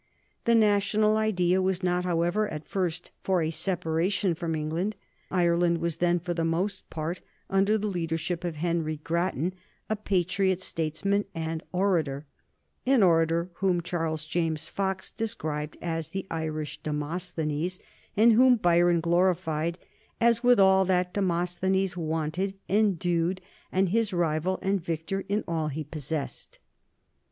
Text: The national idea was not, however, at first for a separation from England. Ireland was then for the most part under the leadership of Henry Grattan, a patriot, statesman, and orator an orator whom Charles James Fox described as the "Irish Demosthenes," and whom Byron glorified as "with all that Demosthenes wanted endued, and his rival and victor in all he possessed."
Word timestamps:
The 0.45 0.55
national 0.55 1.15
idea 1.15 1.61
was 1.61 1.83
not, 1.83 2.05
however, 2.05 2.47
at 2.49 2.67
first 2.67 3.11
for 3.21 3.43
a 3.43 3.51
separation 3.51 4.33
from 4.33 4.55
England. 4.55 4.95
Ireland 5.29 5.77
was 5.77 5.97
then 5.97 6.17
for 6.19 6.33
the 6.33 6.43
most 6.43 6.89
part 6.89 7.21
under 7.51 7.77
the 7.77 7.85
leadership 7.85 8.43
of 8.43 8.55
Henry 8.55 8.97
Grattan, 8.97 9.53
a 9.91 9.95
patriot, 9.95 10.59
statesman, 10.59 11.25
and 11.35 11.61
orator 11.71 12.25
an 12.87 13.03
orator 13.03 13.51
whom 13.57 13.79
Charles 13.79 14.25
James 14.25 14.67
Fox 14.67 15.11
described 15.11 15.77
as 15.83 16.09
the 16.09 16.25
"Irish 16.31 16.79
Demosthenes," 16.81 17.77
and 18.17 18.33
whom 18.33 18.55
Byron 18.55 19.01
glorified 19.01 19.77
as 20.19 20.41
"with 20.43 20.59
all 20.59 20.83
that 20.85 21.13
Demosthenes 21.13 21.95
wanted 21.95 22.55
endued, 22.67 23.39
and 23.71 23.89
his 23.89 24.13
rival 24.13 24.57
and 24.63 24.83
victor 24.83 25.25
in 25.29 25.43
all 25.47 25.67
he 25.67 25.83
possessed." 25.83 26.57